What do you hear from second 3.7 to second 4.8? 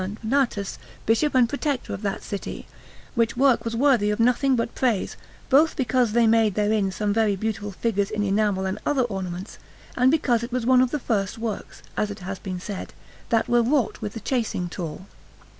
worthy of nothing but